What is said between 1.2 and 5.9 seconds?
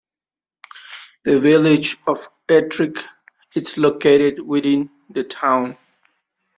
The Village of Ettrick is located within the town.